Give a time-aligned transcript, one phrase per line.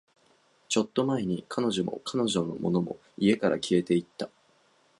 [0.67, 4.31] ちょっと前に、彼女も、彼女のものも、家から消えていった